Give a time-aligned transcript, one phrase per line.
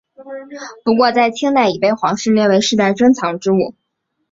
[0.83, 3.75] 不过在清代已被皇室列为世代珍藏之物。